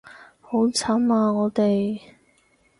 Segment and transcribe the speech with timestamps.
[0.39, 2.01] 好慘啊我哋